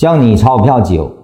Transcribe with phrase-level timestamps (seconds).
[0.00, 1.14] 教你炒股票久，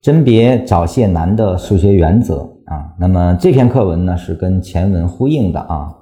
[0.00, 2.92] 甄别早泄难的数学原则啊。
[2.98, 5.96] 那么这篇课文呢是跟前文呼应的啊。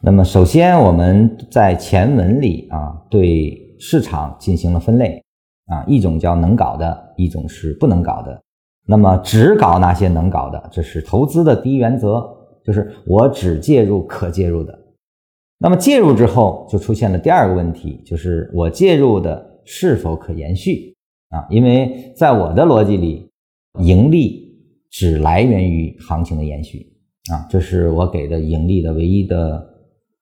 [0.00, 5.22] 那么首先我们在前文里啊对市场进行了分类
[5.66, 8.40] 啊，一种叫能搞的，一种是不能搞的。
[8.86, 12.26] 那么只搞那些能搞的，这是投资的第一原则，
[12.64, 14.74] 就是我只介入可介入的。
[15.58, 20.94] 那么介入之后就出现了第二个问题，就是我介入的是否可延续。
[21.30, 23.30] 啊，因为在我的逻辑里，
[23.80, 24.48] 盈利
[24.90, 26.92] 只来源于行情的延续
[27.30, 29.64] 啊，这是我给的盈利的唯一的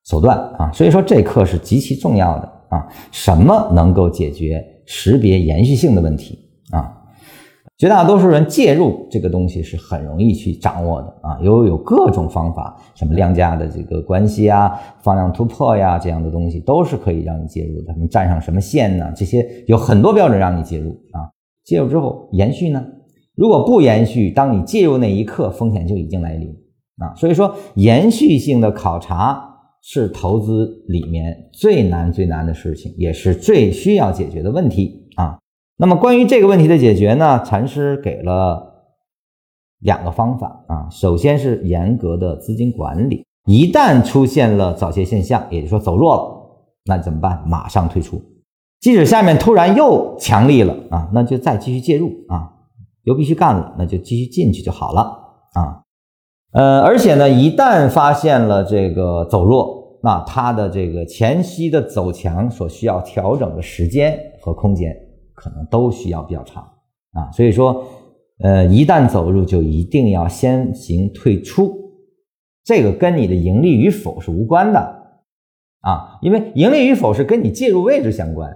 [0.05, 2.87] 手段啊，所以说这课是极其重要的啊。
[3.13, 6.39] 什么能够解决识别延续性的问题？
[7.79, 17.95] 绝大多数人介入这个东西是很容易去掌握的啊，有有各种方法，什么量价的这个关系啊，放量突破呀，这样的东西都是可以让你介入的。
[18.01, 19.13] 你站上什么线呢？
[19.15, 21.29] 这些有很多标准让你介入啊。
[21.65, 22.83] 介入之后延续呢？
[23.35, 26.49] 如果不延续，当你介入那一刻，风险就已经来临
[26.97, 27.13] 啊。
[27.15, 29.39] 所以说，延续性的考察
[29.83, 35.39] 是投资里面最难最难的事情，也是最需要解决的问题啊。
[35.79, 38.87] 那么关于这个问题的解决呢，禅师给了
[39.81, 40.89] 两个方法啊。
[40.91, 46.23] 首先是严格的资金管理，一旦出现了早泄现象，也就是说走弱了，
[46.87, 47.43] 那怎么办？
[47.47, 48.23] 马上退出。
[48.81, 52.53] 即使下面突然又强力了啊，那就再继续介入啊。
[53.05, 55.03] 又必须干了，那就继续进去就好了
[55.53, 55.83] 啊。
[56.53, 64.97] 呃，而且呢，一旦发现了这个走弱，那它的这个前期的走强所需要调整的时间和空间。
[65.37, 66.65] 可能都需要比较长
[67.13, 67.85] 啊，所以说，
[68.41, 71.73] 呃，一旦走入就一定要先行退出，
[72.65, 74.81] 这个跟你的盈利与否是无关的
[75.83, 78.51] 啊，因为盈利与否是跟你介入位置相关，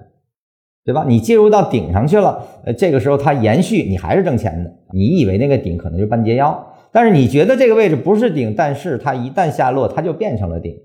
[0.85, 1.05] 对吧？
[1.07, 4.75] 你介入到顶上去了，呃，这个时候它延续，你还是挣钱的。
[4.93, 10.77] 你以为那个顶可能就半截腰，但是你觉得这个位置不是顶，但是它一旦下落，它就变成了顶。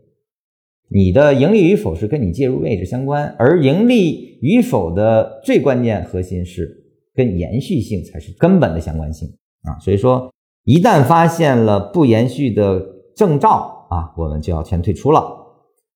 [0.88, 6.70] 你的盈利与否是跟你介入位置相关，而盈利与否的最关键核心是
[7.16, 9.28] 跟延续性才是根本的相关性
[9.64, 9.80] 啊。
[9.80, 10.32] 所以说，
[10.64, 12.80] 一旦发现了不延续的
[13.16, 15.26] 征兆啊，我们就要先退出了。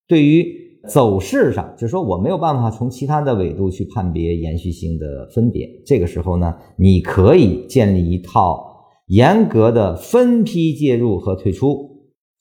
[0.07, 0.43] 对于
[0.87, 11.91] 走势上，就是说我没有办法从其他的维度去判别延续性的分别，这个时候呢，你可以建立一套严格的分批介入和退出，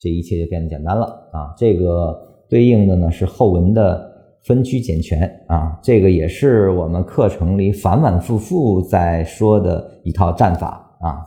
[0.01, 1.05] 这一切就变得简单了
[1.35, 1.53] 啊。
[1.59, 2.27] 这个。
[2.49, 4.07] 对应的呢是后文的
[4.45, 11.21] 分区减权啊，这个也是我们课程里反反复复在说的一套战法啊，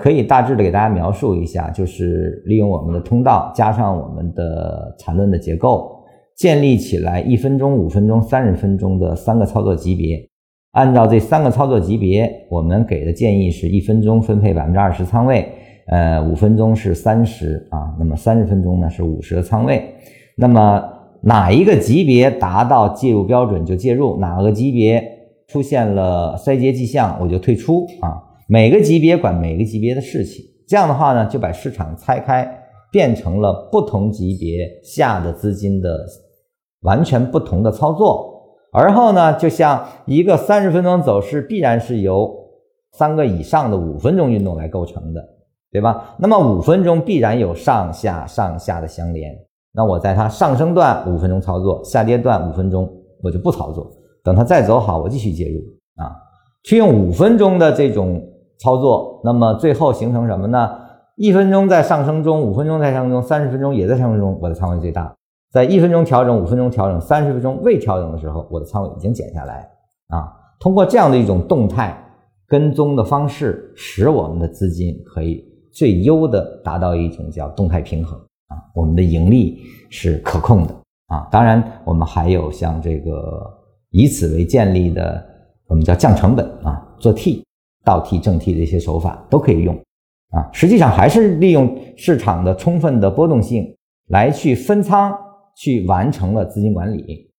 [0.00, 6.02] 可以大致的给大家描述一下，就是利用我们的通道加上我们的缠论的结构，
[6.36, 10.28] 建立起来一分钟、五分钟、三十分钟的三个操作级别，
[10.72, 15.48] 按照这三个操作级别，我们给的建议是一分钟分配百分之二十仓位，
[15.86, 19.94] 呃，五分钟是三十啊，那么三十分钟呢是五十的仓位。
[20.38, 20.84] 那么
[21.22, 25.02] 哪一个级别达到介入标准就介入，哪个级别
[25.48, 28.22] 出现了衰竭迹象我就退出啊。
[28.46, 32.46] 每个级别管每个级别的事情，这样的话呢，就把市场拆开，
[32.92, 36.04] 变成了不同级别下的资金的
[36.82, 38.34] 完全不同的操作。
[38.72, 42.30] 而后呢，就像一个三十分钟走势，必然是由
[42.92, 45.24] 三个以上的五分钟运动来构成的，
[45.72, 46.14] 对吧？
[46.18, 49.34] 那么五分钟必然有上下上下的相连。
[49.76, 52.90] 那我在它上升段五分钟操作，下跌段五分钟
[53.22, 53.92] 我就不操作，
[54.24, 55.60] 等它再走好，我继续介入
[56.02, 56.16] 啊，
[56.64, 58.18] 去用五分钟的这种
[58.58, 60.70] 操作，那么最后形成什么呢？
[61.16, 65.14] 一分钟在上升中，五分钟在上升中，三十分钟也在上升中，我的仓位最大。
[65.52, 69.68] 在一分钟调整、五分钟调整、三十分钟未调整的时候，我的仓位已经减下来
[70.08, 70.32] 啊。
[70.58, 72.02] 通过这样的一种动态
[72.48, 78.18] 跟踪的方式，使我们的资金可以最优的达到一种叫动态平衡。
[78.48, 79.58] 啊，我们的盈利
[79.90, 80.74] 是可控的
[81.08, 81.26] 啊。
[81.30, 83.42] 当然，我们还有像这个
[83.90, 85.24] 以此为建立的，
[85.66, 87.44] 我们叫降成本啊，做 T、
[87.84, 89.74] 倒 T、正 T 的一些手法都可以用
[90.30, 90.48] 啊。
[90.52, 93.74] 实际上还是利用市场的充分的波动性
[94.08, 95.12] 来去分仓，
[95.56, 97.32] 去完成了资金管理。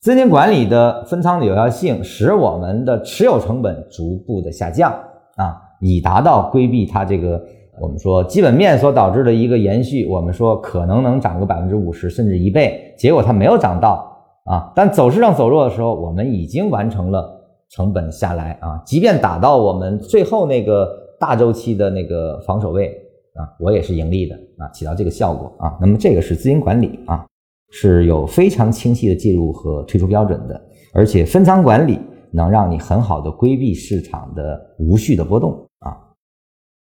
[0.00, 4.92] 资金管理的分仓的有效性，使我们的持有成本逐步的下降
[5.34, 7.44] 啊，以达到规避它这个。
[7.80, 14.06] 我们说基本面所导致的一个延续，我们说可能能涨个百分之五十甚至一倍，结果它没有涨到
[14.44, 14.72] 啊。
[14.74, 17.28] 但走势上走弱的时候，我们已经完成了
[17.70, 18.80] 成本下来啊。
[18.86, 20.88] 即便打到我们最后那个
[21.20, 22.88] 大周期的那个防守位
[23.34, 25.76] 啊，我也是盈利的啊，起到这个效果啊。
[25.80, 27.26] 那么这个是资金管理啊，
[27.70, 30.58] 是有非常清晰的介入和退出标准的，
[30.94, 31.98] 而且分仓管理
[32.30, 35.62] 能让你很好的规避市场的无序的波动。